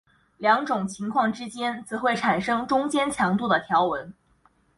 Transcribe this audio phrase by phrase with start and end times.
[0.39, 4.11] 两种情况之间则会产生中间强度的条纹。